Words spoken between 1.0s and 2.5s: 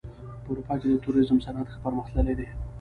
توریزم صنعت ښه پرمختللی دی.